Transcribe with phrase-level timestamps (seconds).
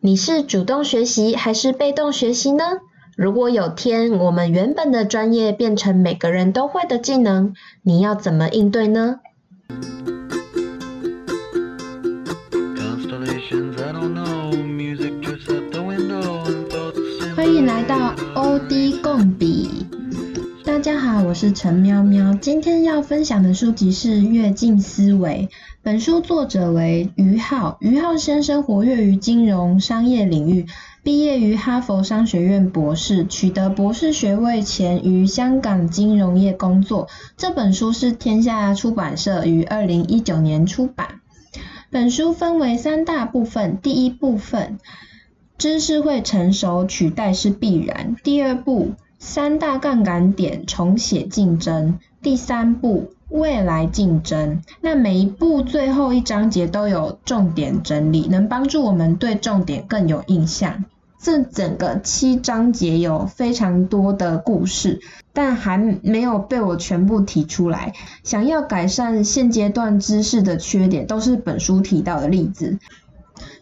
[0.00, 2.62] 你是主动学习还是被动学习呢？
[3.16, 9.18] 如果有天我们原本的专业变成每个人都会的技能，你要怎么应对呢？
[17.34, 19.57] 欢迎来到 OD 共笔。
[20.78, 22.34] 大家好，我是陈喵喵。
[22.34, 25.48] 今天要分享的书籍是《跃进思维》。
[25.82, 30.66] 本书作者为余浩，余浩先生活跃于金融商业领域，
[31.02, 37.08] 毕业于哈佛商学院博士，取得博士学位前于香港金融业工作。
[37.36, 41.20] 这本书是天下出版社于二零一九年出版。
[41.90, 44.78] 本书分为三大部分，第一部分，
[45.58, 53.10] 知识会成熟，取代是必然；第二部，三大杠杆点重写竞争；第三步。
[53.30, 60.86] 未来竞争，那每一步最后一章节都有重点整理，能帮助我们对重点更有印象。
[61.20, 65.00] 这整个七章节有非常多的故事，
[65.34, 67.92] 但还没有被我全部提出来。
[68.24, 72.78] 想要改善现阶段知识的缺点，都是本书提到的例子。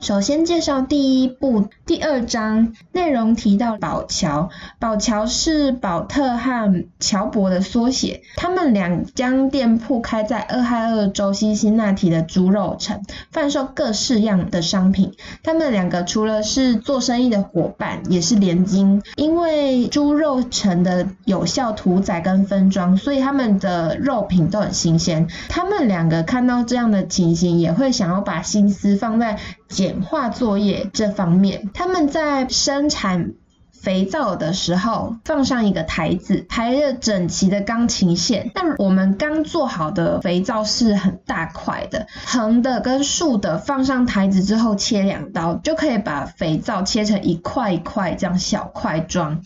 [0.00, 15.12] 首先介绍第一部第二章，内容提到宝乔，宝乔是宝特和乔博的缩写，他们两将店铺开在俄亥俄州辛辛那提的猪肉城，贩售各式样的商品。
[15.42, 25.27] 他们两个除了是做生意的伙伴，也是连襟，因为猪肉城的有效屠宰跟分装，所以他们的肉品都很新鲜。
[25.48, 29.38] 他们两个看到这样的情形，也会想要把心思放在
[29.69, 33.34] 简化作业这方面，他们在生产
[33.72, 38.50] 肥皂的时候放上一个台子，排着整齐的钢琴线。
[38.55, 49.42] 但我们刚做好的肥皂是很大块的，横的跟竖的放上台子之后切两刀，就可以把肥皂切成一块一块这样小块装。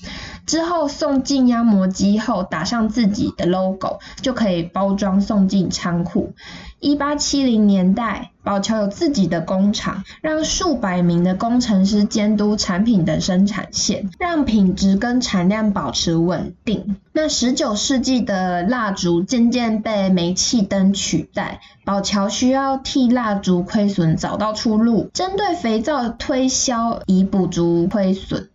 [0.46, 6.32] 之后送进压模机后，打上自己的 logo，就可以包装送进仓库。
[6.80, 16.96] 一八七零年代，宝侨有自己的工厂，让数百名的工程师监督产品的生产线，让品质跟产量保持稳定。
[17.12, 28.48] 那十九世纪的蜡烛渐渐被煤气灯取代，宝侨需要替蜡烛亏损找到出路，针对肥皂推销以补足亏损。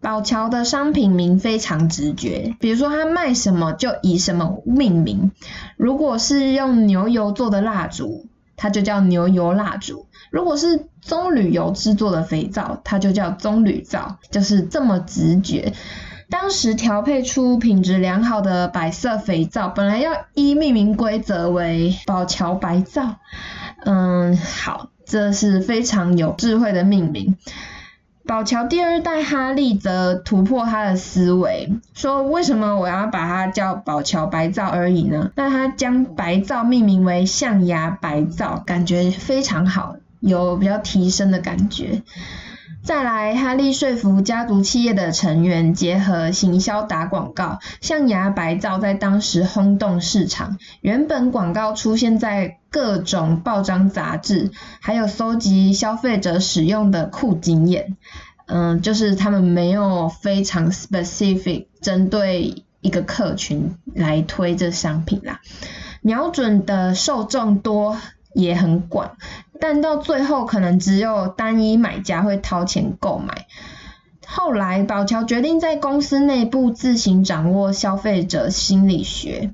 [0.00, 5.30] 宝侨的商品名非常直觉，比如说他卖什么就以什么命名。
[5.76, 8.24] 如果是用牛油做的蜡烛，
[8.56, 15.72] 它就叫牛油蜡烛；如果是棕榈油制作的肥皂，它就叫棕榈皂，就是这么直觉。
[16.28, 23.16] 当时调配出品质良好的白色肥皂，本来要依命名规则为宝桥白皂。
[23.84, 27.36] 嗯，好，这是非常有智慧的命名。
[28.26, 42.02] 宝乔第二代哈利则突破他的思维，说：“为什么我要把它叫宝乔白皂而已呢？”那他将白皂命名为象牙白皂，感觉非常好，有比较提升的感觉。
[42.82, 50.58] 再来，哈利说服家族企业的成员结合行销打广告，象牙白皂在当时轰动市场。
[50.80, 54.50] 原本广告出现在各种报章杂志，
[54.80, 57.96] 还有搜集消费者使用的酷经验。
[58.46, 65.40] 嗯，就是他们没有非常 specific 针对一个客群来推这商品啦，
[66.00, 67.96] 瞄准的受众多
[68.36, 69.16] 也很广。
[69.58, 73.46] 但到最后，可能只有单一买家会掏钱购买。
[74.26, 79.50] 后来，宝乔决定在公司内部自行掌握消费者心理学。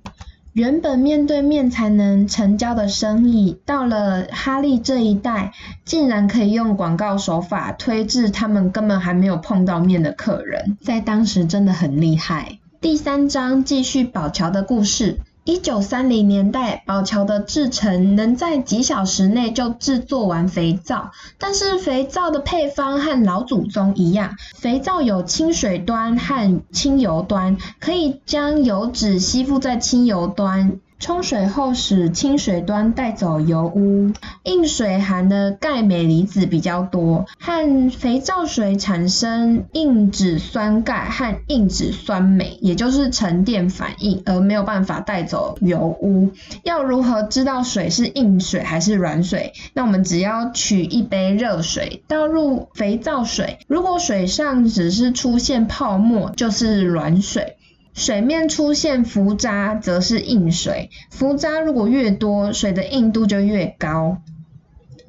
[0.54, 5.52] 原本面对面才能成交的生意，到了哈利这一代，
[5.84, 12.58] 竟然可以用广告手法推至他们根本还没有碰到面的客人，在当时真的很厉害。
[12.82, 15.20] 第三章继续宝乔的故事。
[15.44, 30.78] 一九三零年代，宝桥的制成能在几小时内就制作完肥皂，但是肥皂的配方和老祖宗一样，肥皂有清水端和清油端，可以将油脂吸附在清油端。
[31.02, 34.12] 冲水后使清水端带走油污，
[34.44, 46.30] 硬水含的钙镁离子比较多，和肥皂水产生硬脂酸钙和硬脂酸镁，也就是沉淀反应，而没有办法带走油污。
[46.62, 49.54] 要如何知道水是硬水还是软水？
[49.74, 57.56] 那我们只要取一杯热水，倒入肥皂水，如果水上只是出现泡沫，就是软水。
[57.94, 60.90] 水面出现浮渣，则是硬水。
[61.10, 64.18] 浮渣如果越多，水的硬度就越高。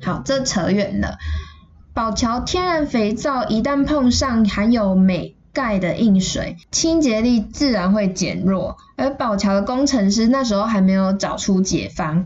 [0.02, 1.18] 好，这扯远了。
[1.94, 8.78] 宝桥天然肥皂一旦碰上含有镁、钙的硬水，清洁力自然会减弱。
[8.98, 12.26] 而宝桥的工程师那时候还没有找出解方。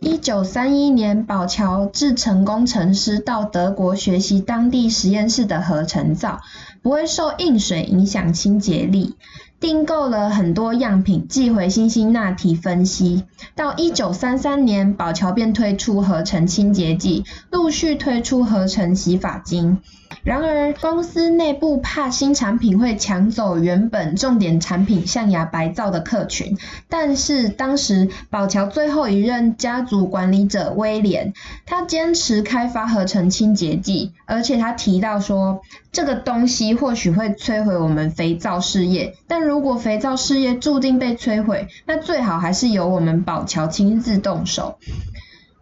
[0.00, 6.40] 一九三一年，宝桥制程工程师到德国学习当地实验室的合成皂，
[6.82, 9.14] 不会受硬水影响清洁力。
[9.62, 13.22] 订购了很多样品寄回辛辛那提分析。
[13.54, 19.78] 到一九三三年，宝桥便推出合成清洁剂，陆续推出合成洗发精。
[20.24, 26.56] 然而，公司内部怕新产品会抢走原本重点产品象牙白皂的客群。
[26.88, 31.34] 但是，当时宝桥最后一任家族管理者威廉，
[31.66, 39.16] 他坚持开发合成清洁剂，而且他提到说，这个东西或许会摧毁我们肥皂事业。
[39.26, 44.78] 但如果肥皂事业注定被摧毁，那最好还是由我们宝桥亲自动手。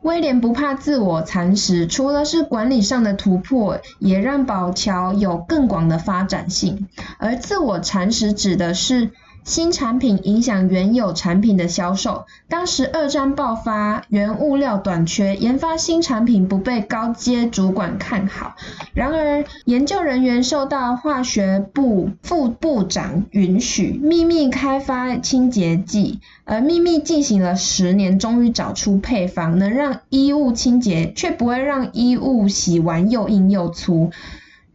[0.03, 6.89] 威廉不怕自我蚕食，除了是管理上的突破，也让宝桥有更广的发展性。
[7.19, 9.11] 而自我蚕食指的是，
[9.45, 12.27] 新产品影响原有产品的销售。
[12.49, 18.55] 当时二战爆发，原物料短缺，研发新产品不被高阶主管看好。
[18.95, 26.21] 然而，研究人员受到化学部副部长允许，秘密开发清洁剂。
[26.45, 34.11] 而秘密进行了十年，终于找出配方，能让衣物清洁，却不会让衣物洗完又硬又粗。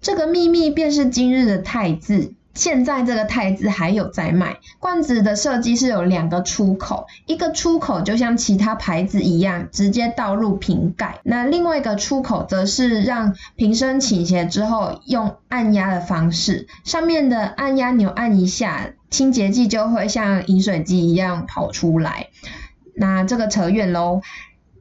[0.01, 2.33] 这个秘密便是今日的汰渍。
[2.55, 22.29] 现在这个汰渍还有在卖，罐子的设计是有两个出口，一个出口就像其他牌子一样，直接倒入瓶盖，那另外一个出口则是让瓶身倾斜之后用按压的方式，上面的按压钮按一下，清洁剂就会像饮水机一样跑出来。
[22.95, 24.21] 那这个扯远喽，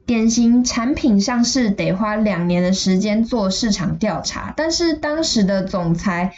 [0.05, 6.33] 典型产品上市得花两年的时间做市场调查，但是当时的总裁。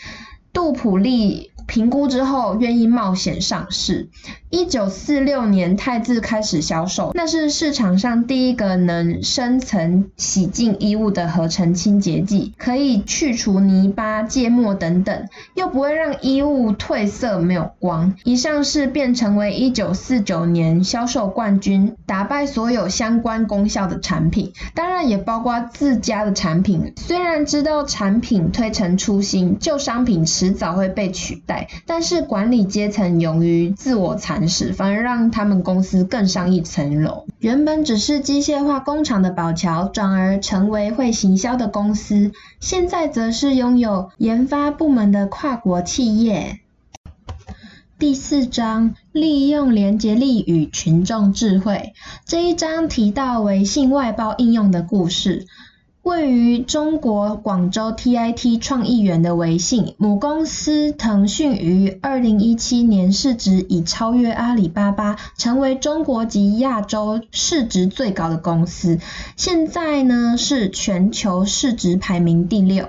[0.57, 4.09] 杜普利评估之后，愿意冒险上市。
[4.50, 18.14] 一九四六年，汰渍开始销售，那是市场上第一个能深层洗净衣物的合成清洁剂，可以去除泥巴、芥末等等，又不会让衣物褪色没有光。
[18.24, 26.94] 一上市便成为一九四九年销售冠军，打败所有相关功效的产品，当然也包括自家的产品。
[26.96, 34.74] 虽然知道产品推陈出新，旧商品迟早会被取代，但是管理阶层勇于自我残。
[34.74, 37.25] 反而让他们公司更上一层楼。
[37.39, 46.60] 原本只是机械化工厂的宝桥，转而成为会行销的公司，现在则是拥有研发部门的跨国企业。
[48.00, 51.94] 第四章，利用连结力与群众智慧。
[52.25, 55.48] 这一章提到微信外包应用的故事。
[56.07, 69.00] 位于中国广州 TIT 创意园的微信母公司腾讯于二零一七年市值已超越阿里巴巴，成为中国及亚洲市值最高的公司。
[69.36, 72.88] 现在呢，是全球市值排名第六。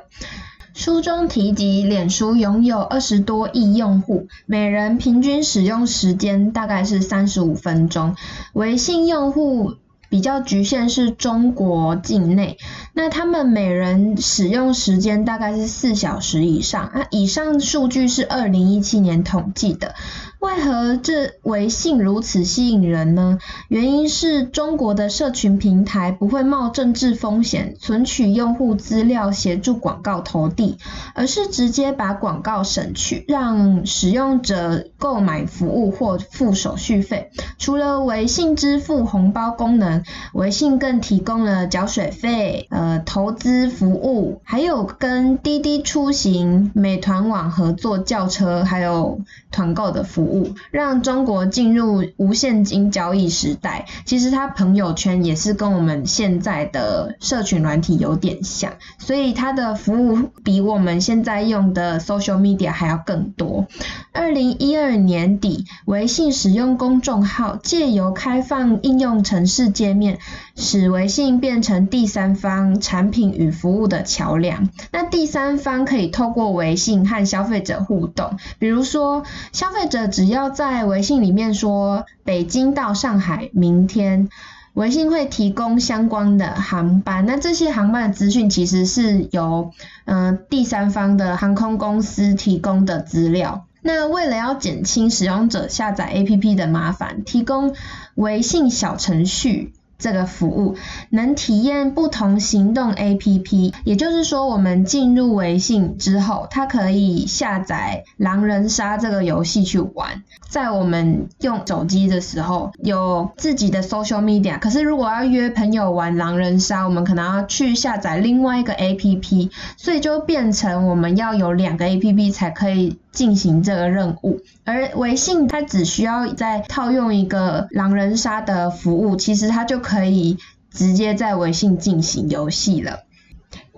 [0.73, 8.15] 书中提及，脸书拥有二十多亿用户，每人平均使用时间大概是三十五分钟。
[8.53, 9.75] 微信用户。
[10.09, 12.59] 比较局限是中国境内，
[12.95, 16.91] 那他们每人使用时间大概是四小时以上。
[16.95, 19.95] 那以上数据是二零一七年统计的。
[20.41, 23.39] 为何这微信如此吸引人呢？
[23.67, 30.79] 原因是中国的社群平台不会冒政治风险存取用户资料协助广告投递，
[31.15, 37.31] 而是直接把广告省去，让使用者购买服务或付手续费。
[37.59, 50.28] 除了微信支付红包功能，微信更提供了缴水费、呃投资服务，还有跟滴滴出行、美团网合作叫车，还有团购的服务。
[50.71, 53.87] 让中国进入无现金交易时代。
[54.05, 63.67] 其实他朋友圈也是跟我们现在的社群软体有点像，所以他的服务比我们现在用的 social media 还要更多。
[64.13, 70.19] 二零一二年底，微信使用公众号借由开放应用程式界面，
[70.57, 74.69] 使微信变成第三方产品与服务的桥梁。
[74.91, 80.09] 那第三方可以透过微信和消费者互动，比如说消费者。
[80.19, 84.29] 只要在微信里面说北京到上海明天，
[84.73, 87.25] 微信会提供相关的航班。
[87.25, 89.71] 那这些航班的资讯其实是由
[90.07, 93.67] 嗯、第三方的航空公司提供的资料。
[93.81, 97.77] 那为了要减轻使用者下载 APP 的麻烦，提供
[98.17, 99.73] 微信小程序。
[99.99, 100.77] 这个服务，
[101.11, 103.75] 能体验不同行动 APP。
[103.85, 110.23] 也就是说，我们进入微信之后，它可以下载狼人杀这个游戏去玩。
[110.49, 124.41] 在我们用手机的时候，有自己的 social media，可是如果要约朋友玩狼人杀，我们可能要去下载另外一个 APP，所以就变成我们要有两个 APP 才可以进行这个任务。
[124.65, 130.37] 而微信它只需要再套用一个狼人杀的服务，其实它就可以
[130.71, 133.05] 直接在微信进行游戏了。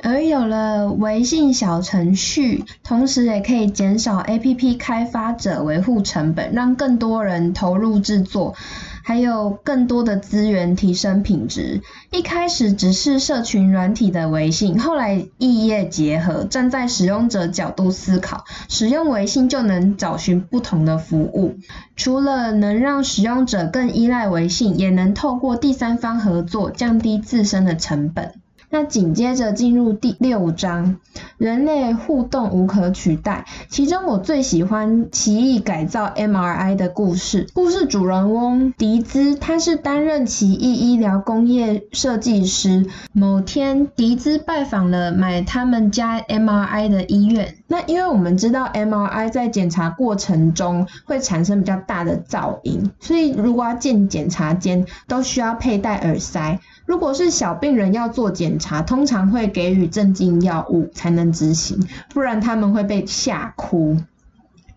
[0.03, 8.57] 而有了微信小程序，同时也可以减少 APP 开发者维护成本，让更多人投入制作，
[9.03, 11.83] 还有更多的资源提升品质。
[12.11, 21.57] 一开始只是社群软体的微信，后来异业结合，站在使用者角度思考，使用微信就能找寻不同的服务。
[21.97, 28.35] 除了能让使用者更依赖微信，也能透过第三方合作降低自身的成本。
[28.73, 30.97] 那紧接着进入第六章，
[31.39, 33.45] 人类互动无可取代。
[33.69, 37.49] 其中我最喜欢奇异改造 MRI 的故事。
[37.53, 42.87] 故事主人翁迪兹，他是担任奇异医疗工业设计师。
[43.13, 47.57] 某天，迪兹拜访了买他们家 MRI 的医院。
[47.67, 56.61] 那因为我们知道 MRI 在检查过程中会产生比较大的噪音，所以如果要进检查间，都需要佩戴耳塞。
[56.91, 63.97] 如果是小病人要做检查，通常会给予镇静药物才能执行，不然他们会被吓哭。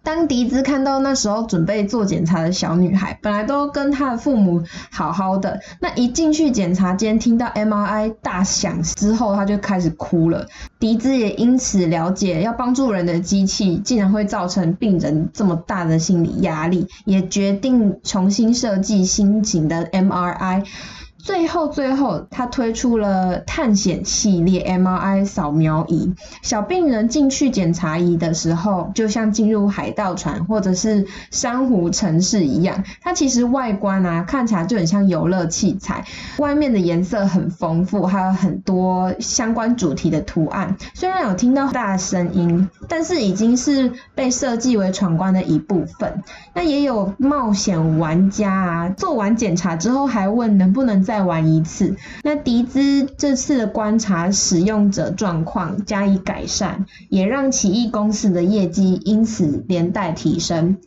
[0.03, 10.45] 当迪兹看到那时候准备做检查的小女孩，本来都跟她的父母好好的，那一进去检查间听到 MRI 大响之后，他就开始哭了。
[10.77, 20.63] 迪兹也因此了解，要帮助人的机器竟然会造成病人这么大的心理压力，也决定重新设计新型的 MRI。
[21.23, 26.13] 最后，最后，他推出了探险系列 MRI 扫描仪。
[26.41, 32.83] 小病人进去检查仪的时候，就像进入海盗船或者是珊瑚城市一样。
[32.99, 36.03] 它其实外观啊，看起来就很像游乐器材，
[36.39, 40.75] 外面的颜色很丰富，还有很多相关主题的图案。
[40.93, 46.21] 虽然有听到大声音，但是已经是被设计为闯关的一部分。
[46.53, 51.12] 那也有冒险玩家啊，做完检查之后还问能不能在。
[51.13, 51.95] 再玩一次。
[52.23, 60.77] 那迪兹这次的观察使用者状况加以改善，也让奇异公司的业绩因此连带提升。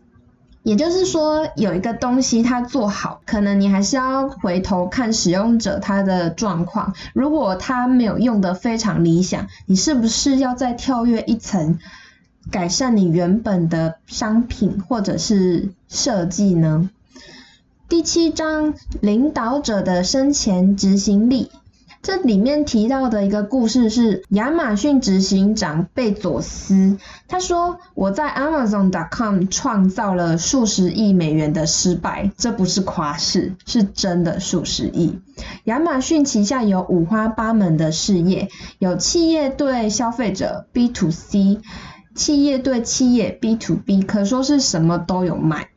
[0.64, 6.92] 也就是说，有一个东西它做好，可能你还是要回头看使用者他的状况。
[7.14, 11.78] 如果他没有用得非常理想，你是不是要再跳跃一层，
[12.50, 16.90] 改善你原本的商品或者是设计呢？
[17.88, 21.52] 第七章，领导者的生前执行力。
[22.02, 35.20] 这里面提到的一个故事是亚马逊执行长贝佐斯，他说：“我在 Amazon.com 创造了数十亿美元的失败，这不是夸饰，是真的数十亿。”
[35.64, 38.48] 亚马逊旗下有五花八门的事业，
[38.80, 41.60] 有企业对消费者 B to C，
[42.16, 45.68] 企业对企业 B to B，可说是什么都有卖。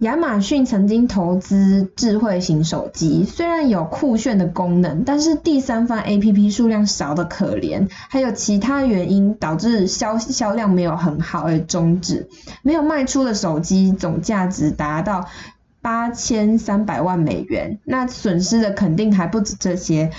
[0.00, 12.28] 亚马逊曾经投资智慧型手机，虽然有酷炫的功能，但是第三方 APP 数量少得可怜，还有其他原因导致销销量没有很好而终止，
[12.62, 15.26] 没有卖出的手机总价值达到
[15.82, 20.12] 八千三百万美元，那损失的肯定还不止这些。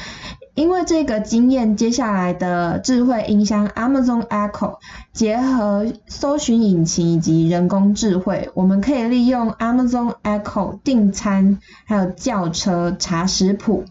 [0.60, 4.80] 因为这个经验，接下来的智慧音箱 Amazon Echo
[5.13, 13.86] 结合搜寻引擎以及人工智慧，我们可以利用 Amazon Echo 订餐，还有叫车、查食谱，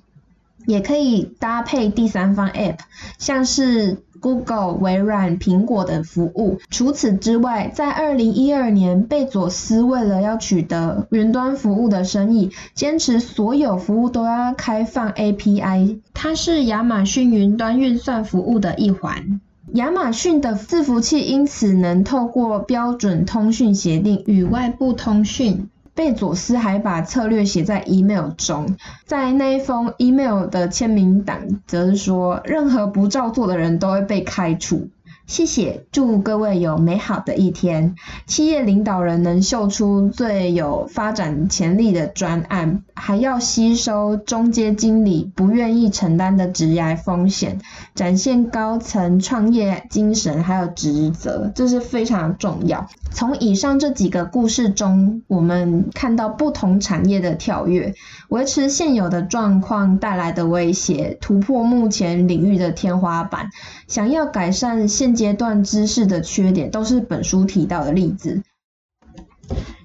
[0.66, 2.76] 也可以搭配第三方 App，
[3.16, 4.02] 像是。
[4.20, 6.58] Google、微软、苹果等服务。
[6.70, 16.00] 除此之外，在二零一二年，贝佐斯为了要取得云端服务的生意，坚持所有服务都要开放 API。
[16.14, 19.40] 它是亚马逊云端运算服务的一环。
[19.74, 25.68] 亚马逊的伺服器因此能透过标准通讯协定与外部通讯。
[25.98, 34.90] 贝佐斯还把策略写在 email 中，在那一封 email 的签名档则是说，任何不照做的人都会被开除。
[35.28, 37.94] 谢谢，祝各位有美好的一天。
[38.26, 47.60] 企业领导人能秀出最有发展潜力的专案，还要吸收中阶经理不愿意承担的职涯风险，
[47.94, 52.88] 展现高层创业精神还有职责，这是非常重要。
[53.12, 57.92] 从以上这几个故事中，我们看到不同产业的跳跃，
[58.30, 63.50] 维持现有的状况带来的威胁，突破目前领域的天花板，
[63.86, 68.40] 想要改善现阶段知识的缺点，都是本书提到的例子。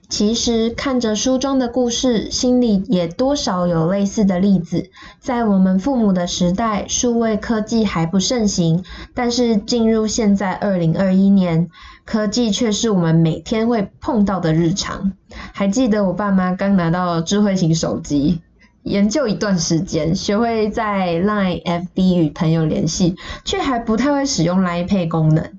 [0.08, 4.92] 其实看着书中的故事，心里也多少有类似的例子。
[5.20, 8.84] 在我们父母的时代，数位科技还不盛行，
[9.16, 11.68] 但是进入现在二零二一年，
[12.06, 15.14] 科技却是我们每天会碰到的日常。
[15.52, 18.44] 还记得我爸妈刚拿到智慧型手机，
[18.84, 25.54] 研究一段时间，学会在 Line、FB 与朋友联系，却还不太会使用 Line Pay 功能。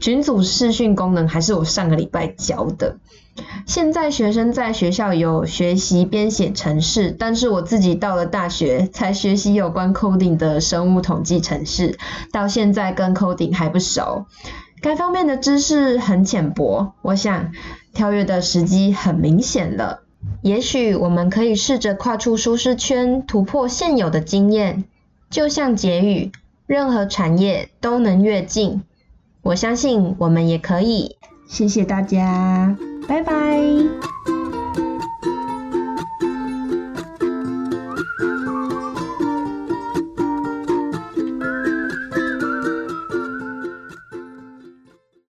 [0.00, 2.96] 群组视讯功能还是我上个礼拜教的。
[3.66, 11.98] 现在学生在学校有学习编写程式，但是我自己到了大学才学习有关 coding 的生物统计程式，
[12.32, 14.26] 到现在跟 coding 还不熟，
[14.82, 16.92] 该方面的知识很浅薄。
[17.02, 17.52] 我想
[17.94, 20.02] 跳跃的时机很明显了，
[20.42, 24.84] 也许我们可以试着跨出舒适圈，突破现有的经验。
[25.28, 26.32] 就像结语，
[26.66, 28.82] 任何产业都能跃进，
[29.42, 31.16] 我相信我们也可以。
[31.46, 32.76] 谢谢大家。
[33.06, 34.39] 拜拜。